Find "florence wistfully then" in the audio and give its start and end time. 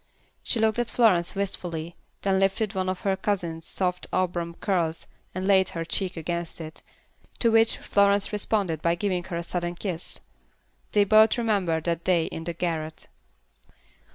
0.89-2.39